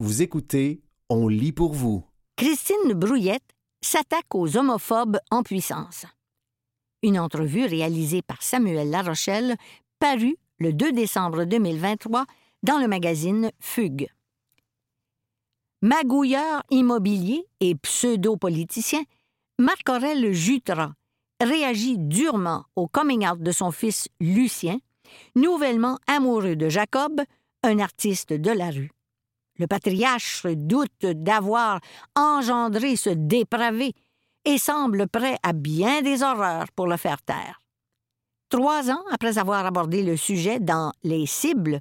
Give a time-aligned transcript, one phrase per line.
[0.00, 2.04] Vous écoutez On lit pour vous.
[2.36, 3.50] Christine Brouillette
[3.80, 6.06] s'attaque aux homophobes en puissance.
[7.02, 9.56] Une entrevue réalisée par Samuel Larochelle
[9.98, 12.26] parue le 2 décembre 2023
[12.62, 14.06] dans le magazine Fugue.
[15.82, 19.02] Magouilleur immobilier et pseudo-politicien,
[19.58, 20.92] Marc-Aurel Jutra
[21.40, 24.78] réagit durement au coming out de son fils Lucien,
[25.34, 27.20] nouvellement amoureux de Jacob,
[27.64, 28.92] un artiste de la rue.
[29.58, 31.80] Le patriarche doute d'avoir
[32.14, 33.92] engendré ce dépravé
[34.44, 37.60] et semble prêt à bien des horreurs pour le faire taire.
[38.50, 41.80] Trois ans après avoir abordé le sujet dans Les cibles,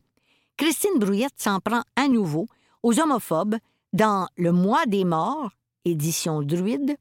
[0.57, 2.47] Christine Brouillette s'en prend à nouveau
[2.83, 3.57] aux homophobes
[3.93, 5.51] dans Le Mois des morts,
[5.85, 6.97] édition Druide,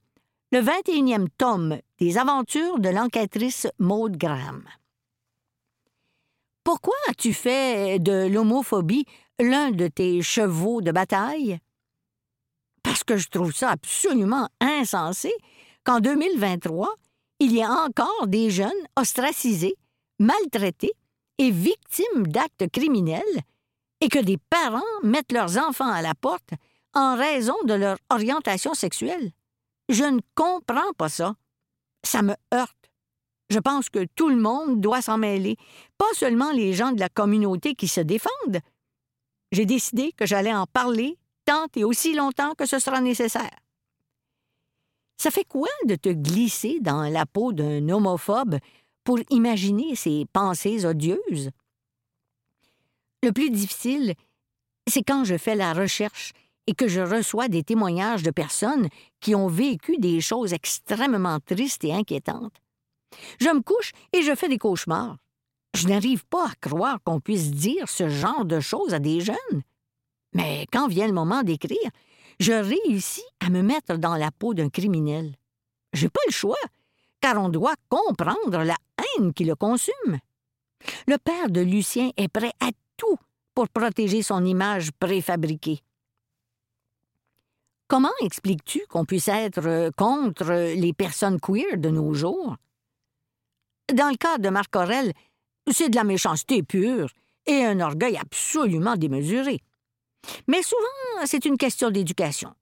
[0.53, 4.63] le 21e tome des aventures de l'enquêtrice Maud Graham.
[6.63, 9.07] Pourquoi as-tu fait de l'homophobie
[9.41, 11.59] l'un de tes chevaux de bataille?
[12.83, 15.33] Parce que je trouve ça absolument insensé
[15.85, 16.95] qu'en 2023,
[17.41, 19.77] il y a encore des jeunes ostracisés,
[20.19, 20.93] maltraités
[21.39, 23.43] et victimes d'actes criminels
[24.01, 26.51] et que des parents mettent leurs enfants à la porte
[26.95, 29.33] en raison de leur orientation sexuelle.
[29.89, 31.35] Je ne comprends pas ça.
[32.05, 32.73] Ça me heurte.
[33.51, 35.57] Je pense que tout le monde doit s'en mêler,
[35.99, 38.61] pas seulement les gens de la communauté qui se défendent.
[39.53, 43.57] J'ai décidé que j'allais en parler tant et aussi longtemps que ce sera nécessaire.
[45.19, 48.59] Ça fait quoi de te glisser dans la peau d'un homophobe
[49.05, 51.51] pour imaginer ses pensées odieuses?
[53.23, 54.15] Le plus difficile,
[54.89, 56.33] c'est quand je fais la recherche
[56.67, 58.89] et que je reçois des témoignages de personnes
[59.21, 62.61] qui ont vécu des choses extrêmement tristes et inquiétantes.
[63.41, 65.17] Je me couche et je fais des cauchemars.
[65.77, 69.63] Je n'arrive pas à croire qu'on puisse dire ce genre de choses à des jeunes.
[70.33, 71.91] Mais quand vient le moment d'écrire,
[72.41, 75.37] je réussis à me mettre dans la peau d'un criminel.
[75.93, 76.57] J'ai pas le choix,
[77.21, 78.77] car on doit comprendre la
[79.19, 80.19] haine qui le consume.
[81.07, 83.19] Le père de Lucien est prêt à tout
[83.55, 85.83] pour protéger son image préfabriquée.
[87.87, 92.57] Comment expliques-tu qu'on puisse être contre les personnes queer de nos jours?
[93.93, 95.13] Dans le cas de Marc Aurel,
[95.71, 97.09] c'est de la méchanceté pure
[97.47, 99.61] et un orgueil absolument démesuré.
[100.49, 102.53] Mais souvent, c'est une question d'éducation.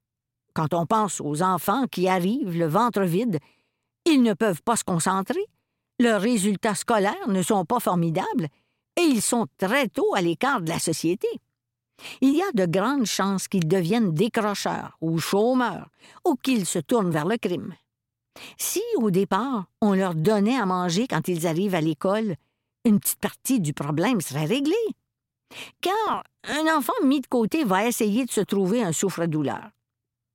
[0.54, 3.38] Quand on pense aux enfants qui arrivent le ventre vide,
[4.04, 5.44] ils ne peuvent pas se concentrer,
[5.98, 8.48] leurs résultats scolaires ne sont pas formidables,
[8.96, 11.28] et ils sont très tôt à l'écart de la société.
[12.20, 15.88] Il y a de grandes chances qu'ils deviennent décrocheurs ou chômeurs,
[16.26, 17.74] ou qu'ils se tournent vers le crime.
[18.58, 22.34] Si, au départ, on leur donnait à manger quand ils arrivent à l'école,
[22.84, 24.74] une petite partie du problème serait réglée.
[25.80, 29.70] Car un enfant mis de côté va essayer de se trouver un souffre-douleur.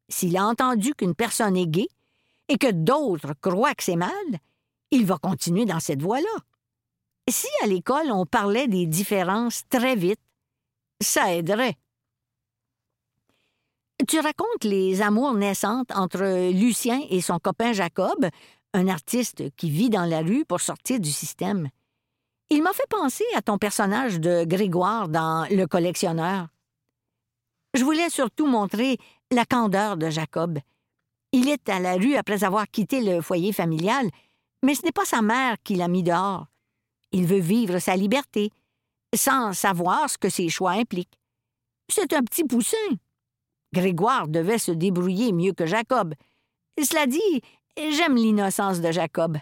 [0.09, 1.87] S'il a entendu qu'une personne est gay
[2.47, 4.11] et que d'autres croient que c'est mal,
[4.91, 6.43] il va continuer dans cette voie-là.
[7.29, 10.19] Si à l'école on parlait des différences très vite,
[11.01, 11.75] ça aiderait.
[14.07, 18.27] Tu racontes les amours naissantes entre Lucien et son copain Jacob,
[18.73, 21.69] un artiste qui vit dans la rue pour sortir du système.
[22.51, 26.47] Il m'a fait penser à ton personnage de Grégoire dans Le collectionneur.
[27.75, 28.97] Je voulais surtout montrer
[29.31, 30.57] la candeur de Jacob.
[31.31, 34.09] Il est à la rue après avoir quitté le foyer familial,
[34.63, 36.47] mais ce n'est pas sa mère qui l'a mis dehors.
[37.11, 38.49] Il veut vivre sa liberté,
[39.15, 41.19] sans savoir ce que ses choix impliquent.
[41.87, 42.77] C'est un petit poussin.
[43.73, 46.15] Grégoire devait se débrouiller mieux que Jacob.
[46.81, 47.41] Cela dit,
[47.77, 49.37] j'aime l'innocence de Jacob.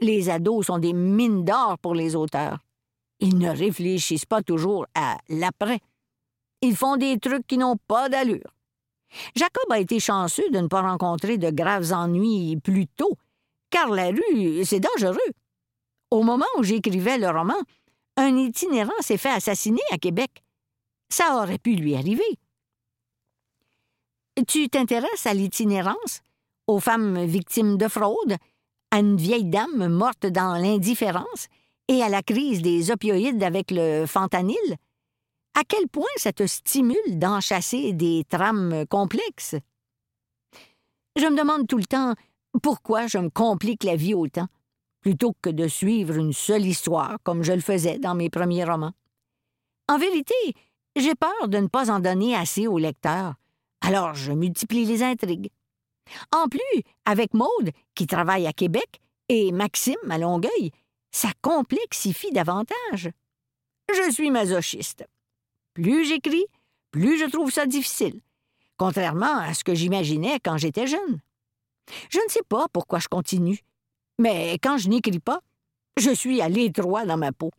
[0.00, 2.58] Les ados sont des mines d'or pour les auteurs.
[3.20, 5.80] Ils ne réfléchissent pas toujours à l'après.
[6.60, 8.54] Ils font des trucs qui n'ont pas d'allure.
[9.34, 13.16] Jacob a été chanceux de ne pas rencontrer de graves ennuis plus tôt,
[13.70, 15.32] car la rue, c'est dangereux.
[16.10, 17.56] Au moment où j'écrivais le roman,
[18.16, 20.42] un itinérant s'est fait assassiner à Québec.
[21.08, 22.38] Ça aurait pu lui arriver.
[24.46, 26.20] Tu t'intéresses à l'itinérance,
[26.66, 28.36] aux femmes victimes de fraude,
[28.96, 31.48] à une vieille dame morte dans l'indifférence
[31.86, 34.56] et à la crise des opioïdes avec le fentanyl?
[35.54, 39.56] À quel point ça te stimule d'enchasser des trames complexes?
[41.14, 42.14] Je me demande tout le temps
[42.62, 44.46] pourquoi je me complique la vie autant,
[45.02, 48.94] plutôt que de suivre une seule histoire comme je le faisais dans mes premiers romans.
[49.88, 50.34] En vérité,
[50.96, 53.34] j'ai peur de ne pas en donner assez au lecteur,
[53.82, 55.50] alors je multiplie les intrigues.
[56.32, 60.70] En plus, avec Maude, qui travaille à Québec, et Maxime à Longueuil,
[61.10, 63.10] ça complexifie davantage.
[63.92, 65.04] Je suis masochiste.
[65.74, 66.46] Plus j'écris,
[66.90, 68.20] plus je trouve ça difficile,
[68.76, 71.20] contrairement à ce que j'imaginais quand j'étais jeune.
[72.10, 73.60] Je ne sais pas pourquoi je continue,
[74.18, 75.40] mais quand je n'écris pas,
[75.98, 77.50] je suis à l'étroit dans ma peau.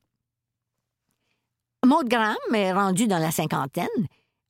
[1.85, 3.87] Maud Graham est rendue dans la cinquantaine.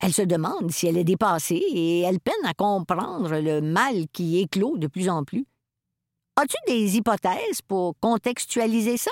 [0.00, 4.38] Elle se demande si elle est dépassée et elle peine à comprendre le mal qui
[4.38, 5.44] éclot de plus en plus.
[6.36, 9.10] As-tu des hypothèses pour contextualiser ça?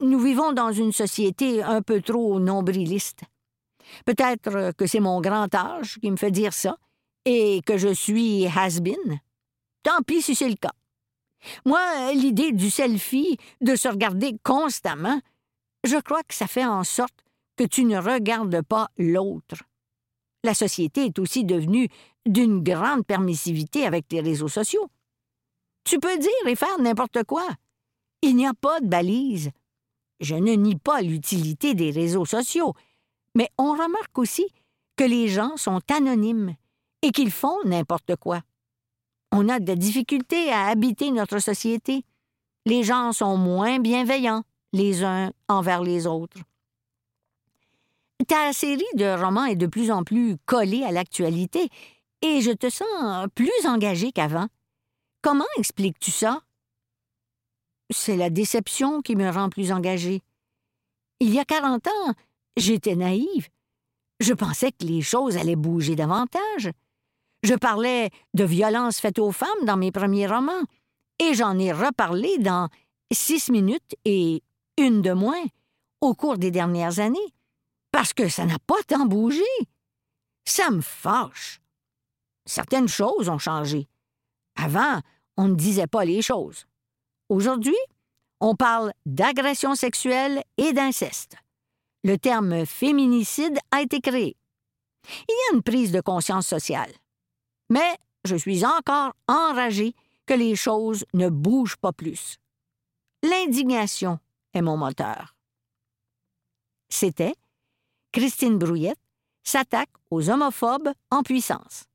[0.00, 3.20] Nous vivons dans une société un peu trop nombriliste.
[4.06, 6.76] Peut-être que c'est mon grand âge qui me fait dire ça
[7.26, 9.20] et que je suis has-been.
[9.82, 10.72] Tant pis si c'est le cas.
[11.66, 15.20] Moi, l'idée du selfie, de se regarder constamment,
[15.84, 17.23] je crois que ça fait en sorte
[17.56, 19.62] que tu ne regardes pas l'autre.
[20.42, 21.88] La société est aussi devenue
[22.26, 24.88] d'une grande permissivité avec les réseaux sociaux.
[25.84, 27.46] Tu peux dire et faire n'importe quoi.
[28.22, 29.50] Il n'y a pas de balise.
[30.20, 32.74] Je ne nie pas l'utilité des réseaux sociaux,
[33.34, 34.46] mais on remarque aussi
[34.96, 36.54] que les gens sont anonymes
[37.02, 38.40] et qu'ils font n'importe quoi.
[39.32, 42.04] On a de difficultés à habiter notre société.
[42.66, 46.38] Les gens sont moins bienveillants les uns envers les autres.
[48.28, 51.68] Ta série de romans est de plus en plus collée à l'actualité
[52.22, 54.46] et je te sens plus engagé qu'avant.
[55.20, 56.40] Comment expliques-tu ça?
[57.90, 60.22] C'est la déception qui me rend plus engagée.
[61.20, 62.12] Il y a quarante ans,
[62.56, 63.48] j'étais naïve.
[64.20, 66.70] Je pensais que les choses allaient bouger davantage.
[67.42, 70.64] Je parlais de violences faites aux femmes dans mes premiers romans,
[71.18, 72.68] et j'en ai reparlé dans
[73.12, 74.42] Six minutes et
[74.78, 75.44] une de moins
[76.00, 77.34] au cours des dernières années
[77.94, 79.44] parce que ça n'a pas tant bougé.
[80.44, 81.60] Ça me fâche.
[82.44, 83.86] Certaines choses ont changé.
[84.56, 84.98] Avant,
[85.36, 86.66] on ne disait pas les choses.
[87.28, 87.76] Aujourd'hui,
[88.40, 91.36] on parle d'agression sexuelle et d'inceste.
[92.02, 94.36] Le terme féminicide a été créé.
[95.28, 96.90] Il y a une prise de conscience sociale.
[97.70, 99.94] Mais je suis encore enragé
[100.26, 102.38] que les choses ne bougent pas plus.
[103.22, 104.18] L'indignation
[104.52, 105.36] est mon moteur.
[106.88, 107.34] C'était
[108.14, 109.00] Christine Brouillette
[109.42, 111.86] s'attaque aux homophobes en puissance.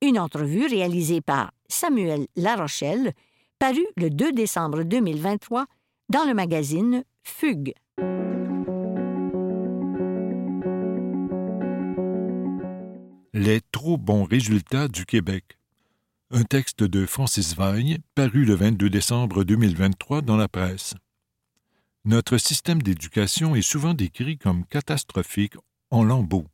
[0.00, 3.14] Une entrevue réalisée par Samuel Larochelle,
[3.58, 5.66] parue le 2 décembre 2023
[6.08, 7.74] dans le magazine Fugue.
[13.34, 15.58] Les trop bons résultats du Québec.
[16.30, 20.94] Un texte de Francis Vaille, paru le 22 décembre 2023 dans la presse.
[22.06, 25.56] Notre système d'éducation est souvent décrit comme catastrophique
[25.90, 26.46] en lambeaux.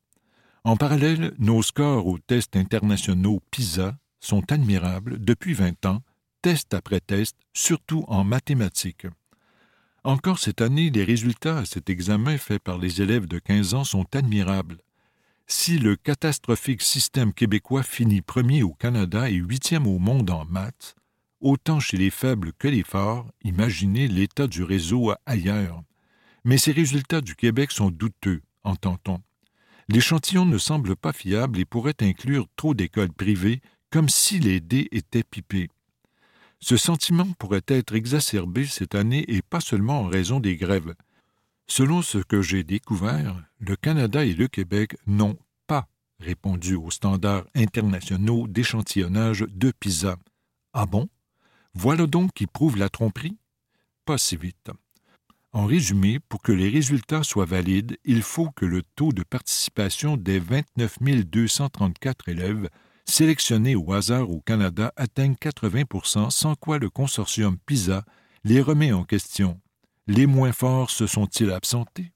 [0.64, 6.02] En parallèle, nos scores aux tests internationaux PISA sont admirables depuis 20 ans,
[6.42, 9.06] test après test, surtout en mathématiques.
[10.02, 13.84] Encore cette année, les résultats à cet examen fait par les élèves de 15 ans
[13.84, 14.78] sont admirables.
[15.46, 20.95] Si le catastrophique système québécois finit premier au Canada et huitième au monde en maths,
[21.40, 25.82] autant chez les faibles que les forts, imaginez l'état du réseau ailleurs.
[26.44, 29.20] Mais ces résultats du Québec sont douteux, entend-on.
[29.88, 33.60] L'échantillon ne semble pas fiable et pourrait inclure trop d'écoles privées,
[33.90, 35.68] comme si les dés étaient pipés.
[36.58, 40.94] Ce sentiment pourrait être exacerbé cette année et pas seulement en raison des grèves.
[41.68, 45.36] Selon ce que j'ai découvert, le Canada et le Québec n'ont
[45.66, 45.88] pas
[46.18, 50.16] répondu aux standards internationaux d'échantillonnage de PISA.
[50.72, 51.08] Ah bon?
[51.78, 53.36] Voilà donc qui prouve la tromperie?
[54.06, 54.70] Pas si vite.
[55.52, 60.16] En résumé, pour que les résultats soient valides, il faut que le taux de participation
[60.16, 62.70] des 29 234 élèves
[63.04, 68.06] sélectionnés au hasard au Canada atteigne 80% sans quoi le consortium PISA
[68.44, 69.60] les remet en question.
[70.06, 72.10] Les moins forts se sont-ils absentés?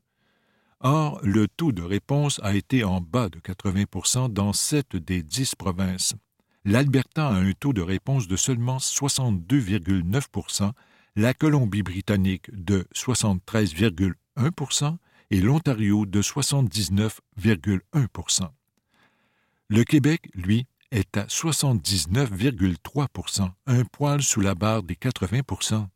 [0.81, 5.55] Or, le taux de réponse a été en bas de 80% dans sept des dix
[5.55, 6.15] provinces
[6.65, 10.73] l'Alberta a un taux de réponse de seulement 62,9%
[11.17, 14.97] la Colombie-Britannique de 73,1%
[15.31, 18.49] et l'Ontario de 79,1%
[19.69, 25.87] Le Québec, lui, est à 79,3% un poil sous la barre des 80%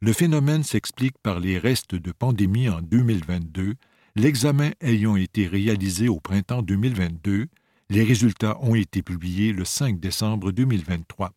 [0.00, 3.74] Le phénomène s'explique par les restes de pandémie en 2022,
[4.16, 7.48] l'examen ayant été réalisé au printemps 2022
[7.90, 11.32] les résultats ont été publiés le 5 décembre 2023.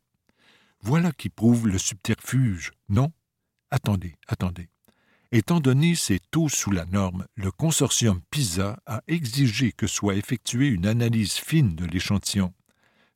[0.82, 3.12] Voilà qui prouve le subterfuge, non?
[3.72, 4.70] Attendez, attendez.
[5.34, 10.70] Étant donné ces taux sous la norme, le consortium PISA a exigé que soit effectuée
[10.70, 12.54] une analyse fine de l'échantillon.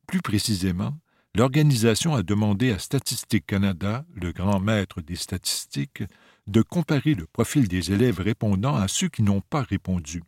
[0.08, 0.98] Plus précisément,
[1.36, 6.04] l'organisation a demandé à Statistique Canada, le grand maître des statistiques,
[6.48, 10.22] de comparer le profil des élèves répondant à ceux qui n'ont pas répondu.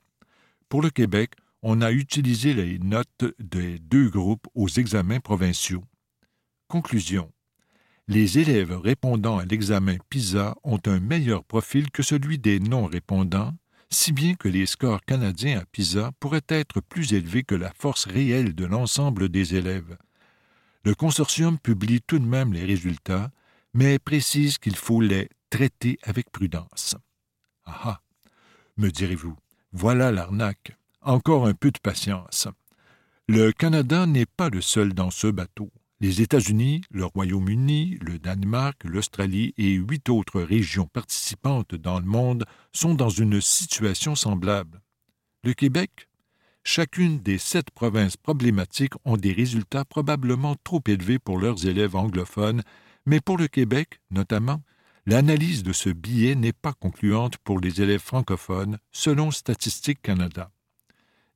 [0.69, 1.33] Pour le Québec,
[1.63, 5.85] on a utilisé les notes des deux groupes aux examens provinciaux.
[6.67, 7.31] Conclusion.
[8.09, 13.53] Les élèves répondant à l'examen PISA ont un meilleur profil que celui des non-répondants,
[13.89, 18.07] si bien que les scores canadiens à PISA pourraient être plus élevés que la force
[18.07, 19.97] réelle de l'ensemble des élèves.
[20.83, 23.31] Le consortium publie tout de même les résultats,
[23.73, 26.97] mais précise qu'il faut les traiter avec prudence.
[27.63, 28.01] Ah ah,
[28.75, 29.37] me direz-vous,
[29.71, 30.75] voilà l'arnaque.
[31.05, 32.47] Encore un peu de patience.
[33.27, 35.69] Le Canada n'est pas le seul dans ce bateau.
[35.99, 42.45] Les États-Unis, le Royaume-Uni, le Danemark, l'Australie et huit autres régions participantes dans le monde
[42.71, 44.81] sont dans une situation semblable.
[45.43, 46.07] Le Québec?
[46.63, 52.63] Chacune des sept provinces problématiques ont des résultats probablement trop élevés pour leurs élèves anglophones,
[53.05, 54.61] mais pour le Québec, notamment,
[55.05, 60.49] l'analyse de ce billet n'est pas concluante pour les élèves francophones, selon Statistique Canada.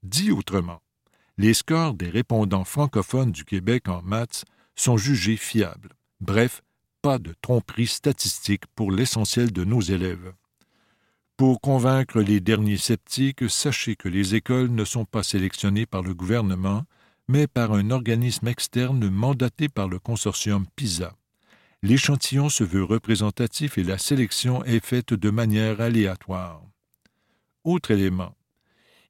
[0.08, 0.82] Dit autrement,
[1.38, 5.90] les scores des répondants francophones du Québec en maths sont jugés fiables.
[6.22, 6.62] Bref,
[7.02, 10.32] pas de tromperie statistique pour l'essentiel de nos élèves.
[11.36, 16.14] Pour convaincre les derniers sceptiques, sachez que les écoles ne sont pas sélectionnées par le
[16.14, 16.84] gouvernement,
[17.28, 21.18] mais par un organisme externe mandaté par le consortium PISA.
[21.84, 26.62] L'échantillon se veut représentatif et la sélection est faite de manière aléatoire.
[27.66, 28.37] Autre élément.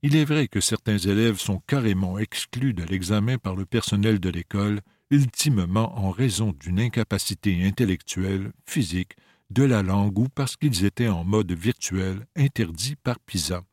[0.09, 4.29] Il est vrai que certains élèves sont carrément exclus de l'examen par le personnel de
[4.29, 4.79] l'école,
[5.11, 9.17] ultimement en raison d'une incapacité intellectuelle, physique
[9.49, 13.63] de la langue ou parce qu'ils étaient en mode virtuel interdit par PISA.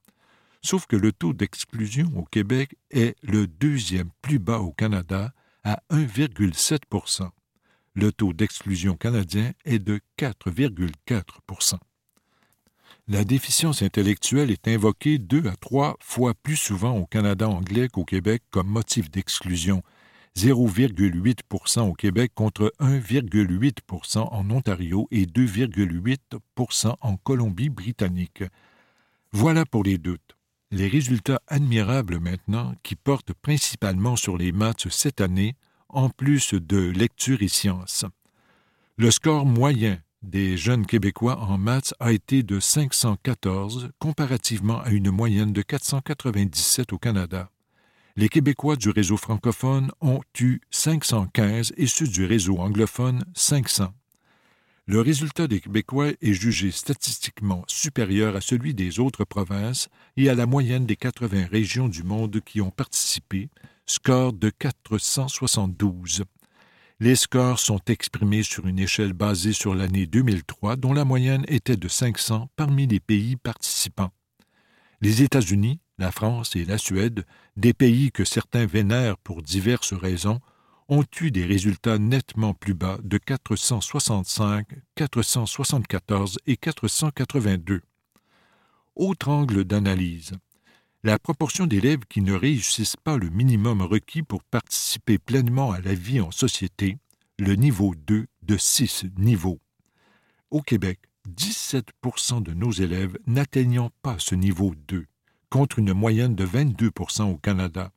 [0.61, 5.79] Sauf que le taux d'exclusion au Québec est le deuxième plus bas au Canada à
[5.93, 7.31] 1,7%
[7.95, 11.23] Le taux d'exclusion canadien est de 4,4
[13.07, 18.07] La déficience intellectuelle est invoquée deux à trois fois plus souvent au Canada anglais qu'au
[18.07, 19.83] Québec comme motif d'exclusion,
[20.39, 28.43] 0,8% au Québec contre 1,8% en Ontario et 2,8% en Colombie-Britannique.
[29.33, 30.37] Voilà pour les doutes.
[30.71, 35.57] Les résultats admirables maintenant qui portent principalement sur les maths cette année,
[35.91, 38.07] en plus de lecture et sciences.
[38.97, 45.11] Le score moyen des jeunes Québécois en maths a été de 514 comparativement à une
[45.11, 47.51] moyenne de 497 au Canada.
[48.17, 53.93] Les Québécois du réseau francophone ont eu 515 et ceux du réseau anglophone 500.
[54.87, 60.35] Le résultat des Québécois est jugé statistiquement supérieur à celui des autres provinces et à
[60.35, 63.49] la moyenne des 80 régions du monde qui ont participé,
[63.87, 66.25] score de 472.
[67.05, 71.77] Les scores sont exprimés sur une échelle basée sur l'année 2003 dont la moyenne était
[71.77, 74.11] de 500 parmi les pays participants.
[75.03, 77.27] Les États-Unis, la France et la Suède,
[77.59, 80.41] des pays que certains vénèrent pour diverses raisons,
[80.89, 87.83] ont eu des résultats nettement plus bas de 465, 474 et 482.
[88.97, 90.33] Autre angle d'analyse.
[91.07, 95.93] La proportion d'élèves qui ne réussissent pas le minimum requis pour participer pleinement à la
[95.93, 96.97] vie en société,
[97.39, 99.61] le niveau 2 de 6 niveaux.
[100.51, 105.05] Au Québec, 17% de nos élèves n'atteignant pas ce niveau 2
[105.51, 107.93] contre une moyenne de 22% au Canada.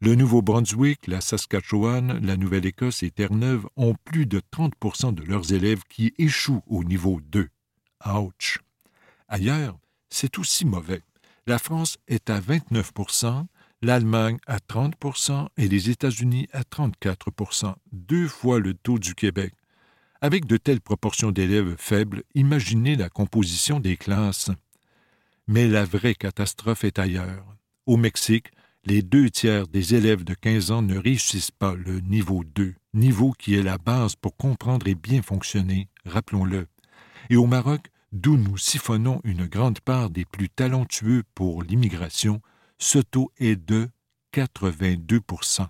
[0.00, 5.84] Le Nouveau-Brunswick, la Saskatchewan, la Nouvelle-Écosse et Terre-Neuve ont plus de 30% de leurs élèves
[5.88, 7.48] qui échouent au niveau 2.
[8.04, 8.58] Ouch!
[9.28, 9.78] Ailleurs,
[10.10, 11.00] c'est aussi mauvais.
[11.46, 13.44] La France est à 29%
[13.82, 19.52] l'Allemagne à 30% et les États-Unis à 34% deux fois le taux du Québec.
[20.22, 24.50] Avec de telles proportions d'élèves faibles, imaginez la composition des classes.
[25.46, 27.44] Mais la vraie catastrophe est ailleurs.
[27.84, 28.50] Au Mexique,
[28.86, 33.32] les deux tiers des élèves de 15 ans ne réussissent pas le niveau 2, niveau
[33.32, 36.68] qui est la base pour comprendre et bien fonctionner, rappelons-le.
[37.28, 42.40] Et au Maroc, d'où nous siphonnons une grande part des plus talentueux pour l'immigration,
[42.78, 43.88] ce taux est de
[44.32, 45.66] 82%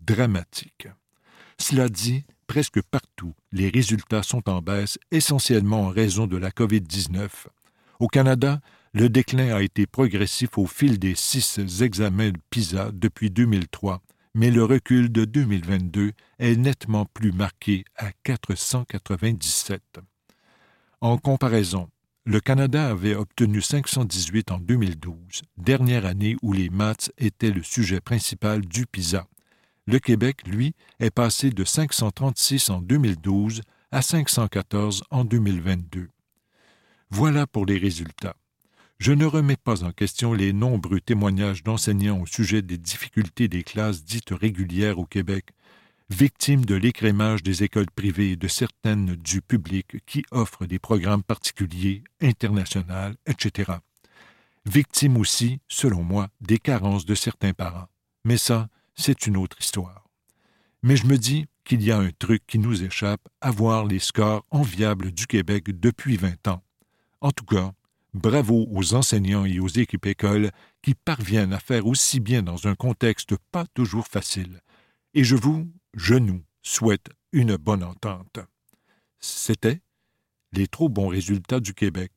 [0.00, 0.88] Dramatique.
[1.58, 7.28] Cela dit, presque partout, les résultats sont en baisse, essentiellement en raison de la COVID-19.
[7.98, 8.60] Au Canada,
[8.94, 14.02] le déclin a été progressif au fil des six examens PISA depuis 2003,
[14.34, 20.00] mais le recul de 2022 est nettement plus marqué à 497.
[21.02, 21.88] En comparaison,
[22.24, 28.00] le Canada avait obtenu 518 en 2012, dernière année où les maths étaient le sujet
[28.00, 29.26] principal du PISA.
[29.88, 36.08] Le Québec, lui, est passé de 536 en 2012 à 514 en 2022.
[37.10, 38.36] Voilà pour les résultats.
[39.00, 43.64] Je ne remets pas en question les nombreux témoignages d'enseignants au sujet des difficultés des
[43.64, 45.46] classes dites régulières au Québec,
[46.12, 51.22] victimes de l'écrémage des écoles privées et de certaines du public qui offrent des programmes
[51.22, 53.72] particuliers, internationaux, etc.
[54.66, 57.88] Victimes aussi, selon moi, des carences de certains parents.
[58.24, 60.04] Mais ça, c'est une autre histoire.
[60.82, 63.98] Mais je me dis qu'il y a un truc qui nous échappe à voir les
[63.98, 66.62] scores enviables du Québec depuis vingt ans.
[67.20, 67.72] En tout cas,
[68.12, 70.50] bravo aux enseignants et aux équipes écoles
[70.82, 74.60] qui parviennent à faire aussi bien dans un contexte pas toujours facile.
[75.14, 78.38] Et je vous, je nous, souhaite une bonne entente.
[79.20, 79.80] C'était
[80.52, 82.12] Les trop bons résultats du Québec,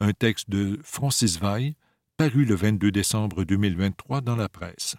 [0.00, 1.76] un texte de Francis Vaille,
[2.16, 4.96] paru le 22 décembre 2023 dans la presse.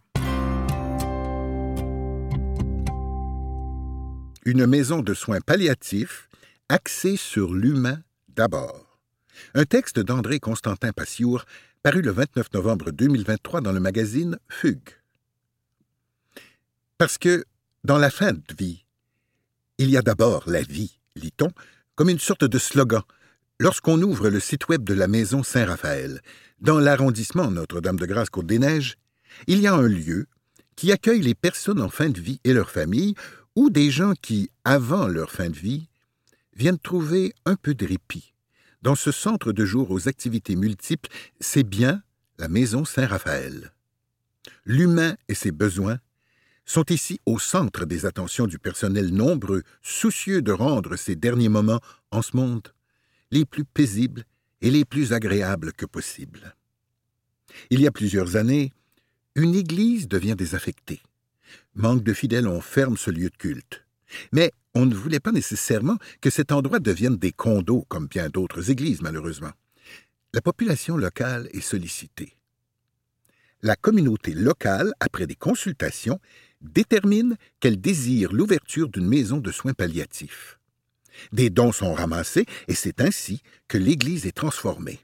[4.45, 6.29] Une maison de soins palliatifs
[6.69, 8.99] axée sur l'humain d'abord.
[9.53, 11.45] Un texte d'André Constantin Passiour,
[11.81, 14.89] paru le 29 novembre 2023 dans le magazine Fugue.
[16.97, 17.43] Parce que,
[17.85, 18.83] dans la fin de vie,
[19.77, 21.51] il y a d'abord la vie, lit-on,
[21.93, 23.03] comme une sorte de slogan,
[23.59, 26.21] lorsqu'on ouvre le site web de la maison Saint-Raphaël.
[26.59, 28.95] Dans l'arrondissement Notre-Dame-de-Grâce-Côte-des-Neiges,
[29.45, 30.25] il y a un lieu
[30.75, 33.13] qui accueille les personnes en fin de vie et leurs familles,
[33.55, 35.87] ou des gens qui, avant leur fin de vie,
[36.55, 38.33] viennent trouver un peu de répit.
[38.81, 42.01] Dans ce centre de jour aux activités multiples, c'est bien
[42.39, 43.73] la maison Saint-Raphaël.
[44.65, 45.99] L'humain et ses besoins
[46.65, 51.81] sont ici au centre des attentions du personnel nombreux, soucieux de rendre ces derniers moments
[52.11, 52.73] en ce monde
[53.31, 54.23] les plus paisibles
[54.61, 56.55] et les plus agréables que possible.
[57.69, 58.71] Il y a plusieurs années,
[59.35, 61.01] une église devient désaffectée.
[61.75, 63.85] Manque de fidèles, on ferme ce lieu de culte.
[64.31, 68.71] Mais on ne voulait pas nécessairement que cet endroit devienne des condos comme bien d'autres
[68.71, 69.51] églises, malheureusement.
[70.33, 72.37] La population locale est sollicitée.
[73.61, 76.19] La communauté locale, après des consultations,
[76.61, 80.59] détermine qu'elle désire l'ouverture d'une maison de soins palliatifs.
[81.31, 84.99] Des dons sont ramassés et c'est ainsi que l'Église est transformée.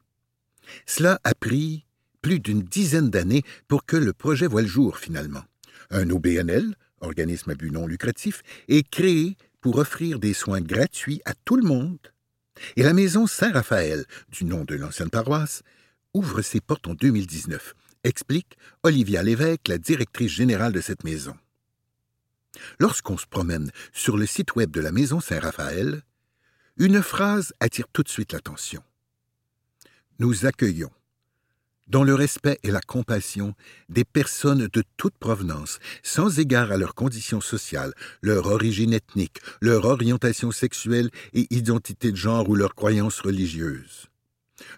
[0.86, 1.86] Cela a pris
[2.22, 5.44] plus d'une dizaine d'années pour que le projet voie le jour finalement.
[5.90, 11.34] Un OBNL, organisme à but non lucratif, est créé pour offrir des soins gratuits à
[11.34, 12.00] tout le monde.
[12.76, 15.64] Et la maison Saint-Raphaël, du nom de l'ancienne paroisse,
[16.14, 21.36] ouvre ses portes en 2019, explique Olivia Lévesque, la directrice générale de cette maison.
[22.80, 26.04] Lorsqu'on se promène sur le site web de la Maison Saint-Raphaël,
[26.78, 28.84] une phrase attire tout de suite l'attention.
[30.20, 30.92] Nous accueillons,
[31.88, 33.54] dans le respect et la compassion,
[33.90, 39.86] des personnes de toute provenance, sans égard à leurs conditions sociales, leur origine ethnique, leur
[39.86, 44.08] orientation sexuelle et identité de genre ou leurs croyances religieuses.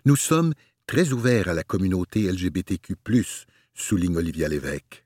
[0.06, 0.54] Nous sommes
[0.88, 2.96] très ouverts à la communauté LGBTQ,
[3.74, 5.06] souligne Olivia Lévesque.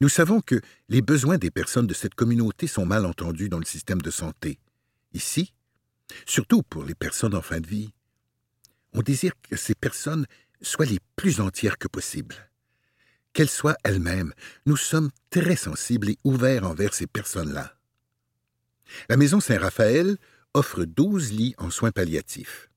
[0.00, 3.64] Nous savons que les besoins des personnes de cette communauté sont mal entendus dans le
[3.64, 4.58] système de santé.
[5.12, 5.52] Ici,
[6.26, 7.92] surtout pour les personnes en fin de vie,
[8.92, 10.26] on désire que ces personnes
[10.62, 12.34] soient les plus entières que possible.
[13.32, 14.32] Qu'elles soient elles-mêmes,
[14.64, 17.76] nous sommes très sensibles et ouverts envers ces personnes-là.
[19.08, 20.16] La Maison Saint-Raphaël
[20.54, 22.70] offre 12 lits en soins palliatifs.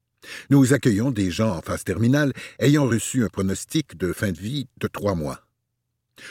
[0.49, 4.67] Nous accueillons des gens en phase terminale ayant reçu un pronostic de fin de vie
[4.79, 5.41] de trois mois.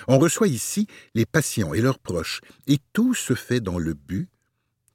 [0.06, 4.28] On reçoit ici les patients et leurs proches, et tout se fait dans le but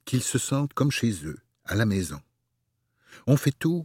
[0.04, 2.20] qu'ils se sentent comme chez eux, à la maison.
[3.26, 3.84] On fait tout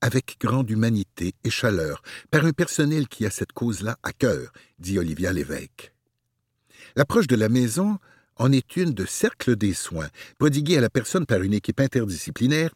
[0.00, 4.98] avec grande humanité et chaleur, par un personnel qui a cette cause-là à cœur, dit
[4.98, 5.94] Olivia Lévesque.
[6.94, 7.98] L'approche de la maison
[8.36, 12.70] en est une de cercle des soins, prodiguée à la personne par une équipe interdisciplinaire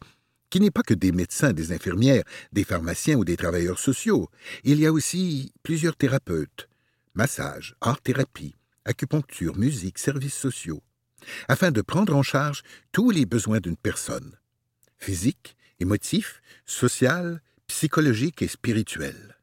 [0.49, 4.29] qui n'est pas que des médecins, des infirmières, des pharmaciens ou des travailleurs sociaux.
[4.63, 6.67] Il y a aussi plusieurs thérapeutes,
[7.13, 10.81] massage, art-thérapie, acupuncture, musique, services sociaux,
[11.47, 14.37] afin de prendre en charge tous les besoins d'une personne,
[14.97, 19.37] physique, émotif, social, psychologique et spirituel.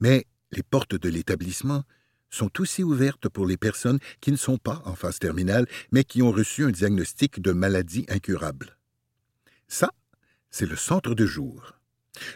[0.00, 1.84] Mais les portes de l'établissement
[2.30, 6.22] sont aussi ouvertes pour les personnes qui ne sont pas en phase terminale, mais qui
[6.22, 8.76] ont reçu un diagnostic de maladie incurable.
[9.74, 9.90] Ça,
[10.52, 11.74] c'est le centre de jour.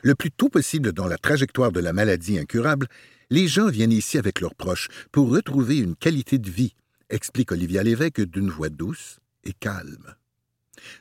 [0.03, 2.89] Le plus tôt possible dans la trajectoire de la maladie incurable,
[3.31, 6.75] les gens viennent ici avec leurs proches pour retrouver une qualité de vie,
[7.11, 10.17] explique Olivia Lévesque d'une voix douce et calme.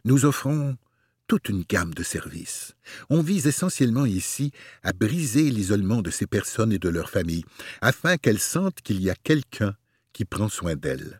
[0.06, 0.78] Nous offrons
[1.26, 2.76] toute une gamme de services.
[3.10, 4.52] On vise essentiellement ici
[4.84, 7.46] à briser l'isolement de ces personnes et de leurs familles,
[7.82, 9.76] afin qu'elles sentent qu'il y a quelqu'un
[10.14, 11.20] qui prend soin d'elles.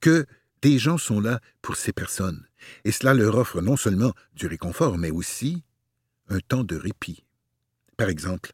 [0.00, 0.24] Que
[0.62, 2.46] des gens sont là pour ces personnes,
[2.84, 5.62] et cela leur offre non seulement du réconfort, mais aussi
[6.28, 7.24] un temps de répit.
[7.96, 8.52] Par exemple,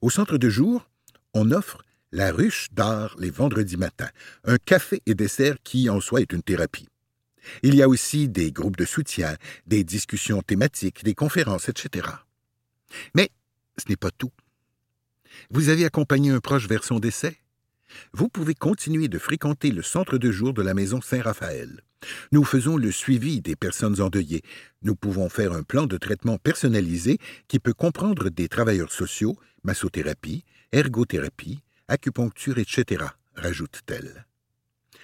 [0.00, 0.88] au centre de jour,
[1.34, 4.10] on offre la ruche d'art les vendredis matins,
[4.44, 6.88] un café et dessert qui en soi est une thérapie.
[7.62, 12.08] Il y a aussi des groupes de soutien, des discussions thématiques, des conférences, etc.
[13.14, 13.30] Mais
[13.76, 14.32] ce n'est pas tout.
[15.50, 17.36] Vous avez accompagné un proche vers son décès?
[18.12, 21.82] Vous pouvez continuer de fréquenter le centre de jour de la maison Saint-Raphaël.
[22.32, 24.42] Nous faisons le suivi des personnes endeuillées.
[24.82, 27.18] Nous pouvons faire un plan de traitement personnalisé
[27.48, 34.26] qui peut comprendre des travailleurs sociaux, massothérapie, ergothérapie, acupuncture, etc., rajoute-t-elle.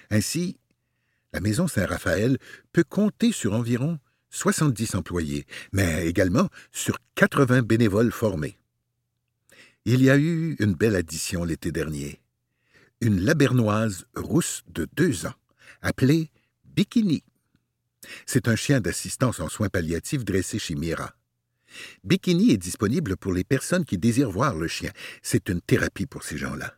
[0.09, 0.57] Ainsi,
[1.33, 2.37] la Maison Saint-Raphaël
[2.71, 8.57] peut compter sur environ 70 employés, mais également sur 80 bénévoles formés.
[9.85, 12.22] Il y a eu une belle addition l'été dernier.
[13.03, 15.33] Une labernoise rousse de deux ans,
[15.81, 16.31] appelée
[16.63, 17.21] Bikini.
[18.25, 21.13] C'est un chien d'assistance en soins palliatifs dressé chez Mira.
[22.05, 24.93] Bikini est disponible pour les personnes qui désirent voir le chien.
[25.21, 26.77] C'est une thérapie pour ces gens-là.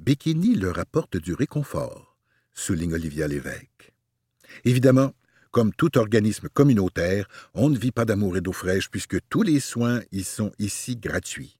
[0.00, 2.18] Bikini leur apporte du réconfort,
[2.52, 3.92] souligne Olivia Lévesque.
[4.64, 5.14] Évidemment,
[5.52, 9.60] comme tout organisme communautaire, on ne vit pas d'amour et d'eau fraîche puisque tous les
[9.60, 11.59] soins y sont ici gratuits.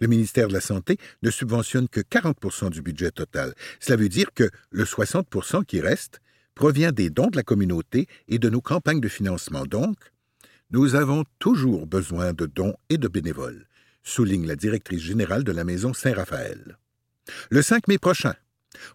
[0.00, 3.54] Le ministère de la Santé ne subventionne que 40% du budget total.
[3.80, 5.26] Cela veut dire que le 60
[5.66, 6.20] qui reste
[6.54, 9.64] provient des dons de la communauté et de nos campagnes de financement.
[9.64, 9.96] Donc,
[10.70, 13.66] nous avons toujours besoin de dons et de bénévoles,
[14.02, 16.78] souligne la directrice générale de la Maison Saint-Raphaël.
[17.50, 18.34] Le 5 mai prochain,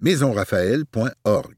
[0.00, 1.56] maisonraphaël.org.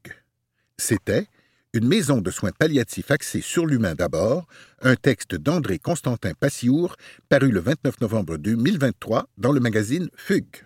[0.77, 1.27] C'était
[1.73, 4.47] Une maison de soins palliatifs axée sur l'humain d'abord,
[4.81, 6.95] un texte d'André Constantin Passiour,
[7.27, 10.63] paru le 29 novembre 2023 dans le magazine Fugue.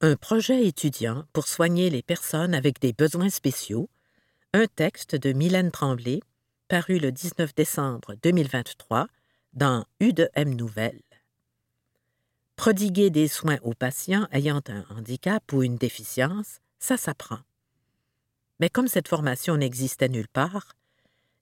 [0.00, 3.90] Un projet étudiant pour soigner les personnes avec des besoins spéciaux,
[4.54, 6.20] un texte de Mylène Tremblay,
[6.68, 9.08] paru le 19 décembre 2023
[9.52, 11.02] dans U de M Nouvelle.
[12.60, 17.38] Prodiguer des soins aux patients ayant un handicap ou une déficience, ça s'apprend.
[18.58, 20.76] Mais comme cette formation n'existait nulle part,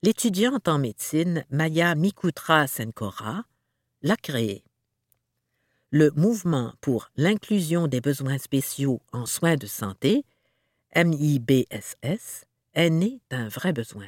[0.04, 3.42] l'étudiante en médecine Maya Mikutra Senkora
[4.02, 4.62] l'a créée
[5.90, 10.24] le Mouvement pour l'inclusion des besoins spéciaux en soins de santé,
[10.94, 14.06] MIBSS, est né d'un vrai besoin,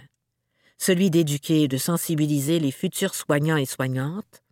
[0.79, 4.45] celui d'éduquer et de sensibiliser les futurs soignants et soignantes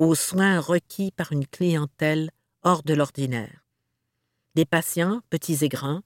[0.00, 2.30] aux soins requis par une clientèle
[2.62, 3.64] hors de l'ordinaire.
[4.54, 6.00] Des patients, petits et grands,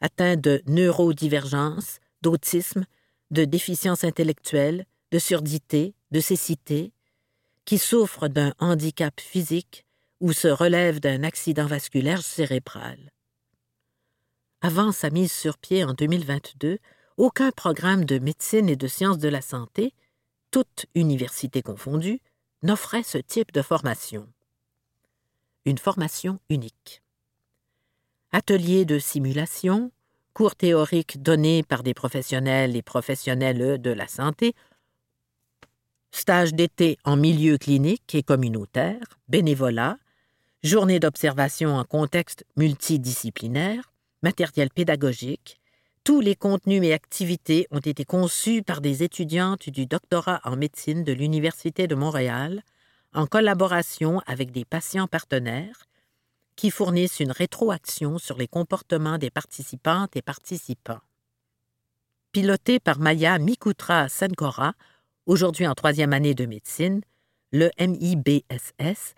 [0.00, 2.84] atteints de neurodivergence, d'autisme,
[3.32, 6.92] de déficience intellectuelle, de surdité, de cécité,
[7.64, 9.84] qui souffrent d'un handicap physique,
[10.20, 13.10] ou se relève d'un accident vasculaire cérébral.
[14.60, 16.78] Avant sa mise sur pied en 2022,
[17.16, 19.94] aucun programme de médecine et de sciences de la santé,
[20.52, 22.20] toutes universités confondues,
[22.62, 24.28] n'offrait ce type de formation.
[25.64, 27.02] Une formation unique.
[28.32, 29.92] Ateliers de simulation,
[30.32, 34.54] cours théoriques donnés par des professionnels et professionnels de la santé,
[36.10, 39.96] stages d'été en milieu clinique et communautaire, bénévolat,
[40.62, 45.61] journée d'observation en contexte multidisciplinaire, matériel pédagogique,
[46.04, 51.04] tous les contenus et activités ont été conçus par des étudiantes du doctorat en médecine
[51.04, 52.62] de l'Université de Montréal
[53.14, 55.86] en collaboration avec des patients partenaires
[56.56, 61.00] qui fournissent une rétroaction sur les comportements des participantes et participants.
[62.32, 64.74] Piloté par Maya Mikutra Senkora,
[65.26, 67.02] aujourd'hui en troisième année de médecine,
[67.52, 69.14] le MIBSS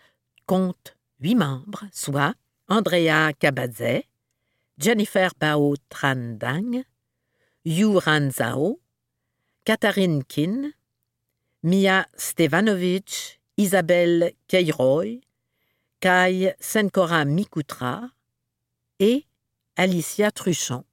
[0.46, 2.34] compte huit membres, soit
[2.68, 4.02] Andrea Kabadze,
[4.78, 6.84] Jennifer Bao Trandang,
[7.64, 8.78] Yu Ran Zhao,
[9.64, 10.72] Katharine Kin,
[11.62, 15.20] Mia Stevanovic, Isabelle Keiroy,
[16.00, 18.10] Kai Senkora Mikutra
[18.98, 19.24] et
[19.76, 20.84] Alicia Truchon.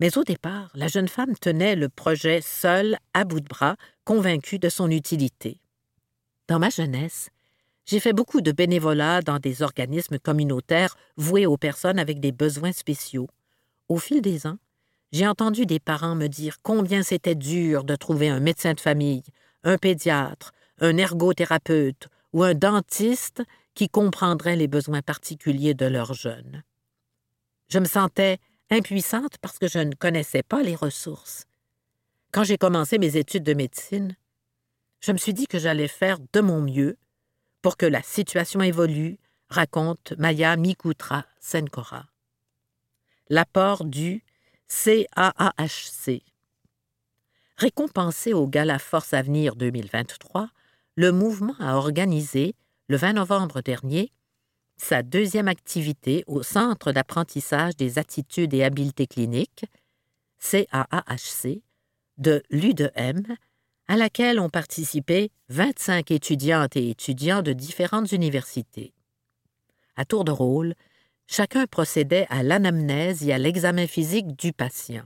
[0.00, 4.58] Mais au départ, la jeune femme tenait le projet seule, à bout de bras, convaincue
[4.58, 5.60] de son utilité.
[6.48, 7.30] Dans ma jeunesse,
[7.86, 12.72] j'ai fait beaucoup de bénévolat dans des organismes communautaires voués aux personnes avec des besoins
[12.72, 13.28] spéciaux.
[13.88, 14.58] Au fil des ans,
[15.12, 19.24] j'ai entendu des parents me dire combien c'était dur de trouver un médecin de famille,
[19.64, 23.42] un pédiatre, un ergothérapeute ou un dentiste
[23.74, 26.62] qui comprendrait les besoins particuliers de leurs jeunes.
[27.68, 28.38] Je me sentais
[28.70, 31.46] impuissante parce que je ne connaissais pas les ressources.
[32.32, 34.16] Quand j'ai commencé mes études de médecine,
[35.00, 36.96] je me suis dit que j'allais faire de mon mieux
[37.62, 39.18] pour que la situation évolue,
[39.48, 42.06] raconte Maya Mikutra Senkora.
[43.28, 44.24] L'apport du
[44.68, 46.22] CAAHC.
[47.56, 50.48] Récompensé au Gala Force Avenir 2023,
[50.96, 52.54] le mouvement a organisé,
[52.88, 54.12] le 20 novembre dernier,
[54.76, 59.66] sa deuxième activité au Centre d'apprentissage des attitudes et habiletés cliniques,
[60.38, 61.62] CAAHC,
[62.16, 63.34] de l'UDM,
[63.90, 68.92] à laquelle ont participé 25 étudiantes et étudiants de différentes universités.
[69.96, 70.74] À tour de rôle,
[71.26, 75.02] chacun procédait à l'anamnèse et à l'examen physique du patient.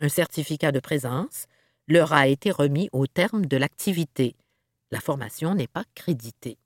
[0.00, 1.46] Un certificat de présence
[1.88, 4.36] leur a été remis au terme de l'activité.
[4.90, 6.58] La formation n'est pas créditée.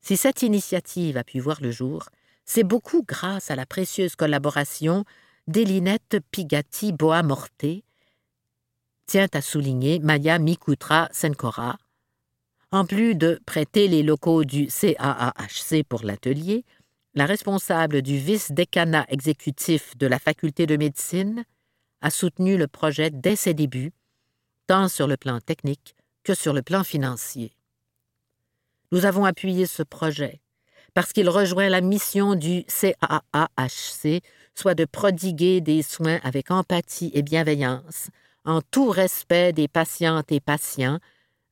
[0.00, 2.08] Si cette initiative a pu voir le jour,
[2.46, 5.04] c'est beaucoup grâce à la précieuse collaboration
[5.48, 7.84] d'Elinette Pigatti Boamorté,
[9.08, 11.78] tient à souligner Maya Mikutra Senkora.
[12.70, 16.66] En plus de prêter les locaux du CAAHC pour l'atelier,
[17.14, 21.44] la responsable du vice-décanat exécutif de la faculté de médecine
[22.02, 23.92] a soutenu le projet dès ses débuts,
[24.66, 27.52] tant sur le plan technique que sur le plan financier.
[28.92, 30.42] Nous avons appuyé ce projet
[30.92, 34.22] parce qu'il rejoint la mission du CAAHC,
[34.54, 38.10] soit de prodiguer des soins avec empathie et bienveillance,
[38.44, 40.98] en tout respect des patientes et patients,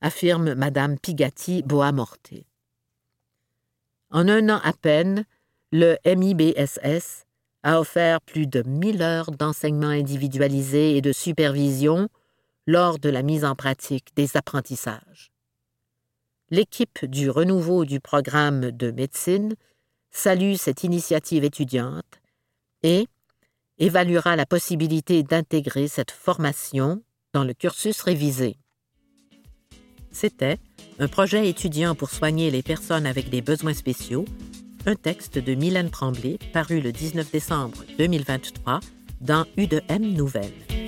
[0.01, 2.33] affirme Madame Pigatti Boamorte.
[4.09, 5.25] En un an à peine,
[5.71, 7.25] le MIBSS
[7.63, 12.07] a offert plus de 1000 heures d'enseignement individualisé et de supervision
[12.67, 15.31] lors de la mise en pratique des apprentissages
[16.49, 19.55] l'équipe du renouveau du programme de médecine
[20.11, 22.21] salue cette initiative étudiante
[22.83, 23.07] et
[23.79, 27.01] évaluera la possibilité d'intégrer cette formation
[27.33, 28.57] dans le cursus révisé.
[30.11, 30.57] C'était
[30.99, 34.25] un projet étudiant pour soigner les personnes avec des besoins spéciaux,
[34.85, 38.79] un texte de Mylène Tremblay paru le 19 décembre 2023
[39.21, 40.86] dans U2M Nouvelles.